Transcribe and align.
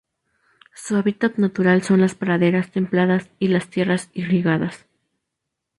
Su 0.73 0.95
hábitat 0.95 1.35
natural 1.37 1.83
son 1.83 2.01
las 2.01 2.15
praderas 2.15 2.71
templadas 2.71 3.29
y 3.37 3.49
las 3.49 3.67
tierras 3.69 4.09
irrigadas. 4.13 4.87